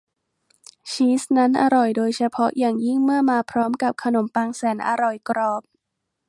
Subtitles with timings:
[0.91, 5.61] ชีสนั้นอร่อยโดยเฉพาะอย่างยิ่งเมื่อมาพร้อมกับขนมปังแสนอร่อยกรอบ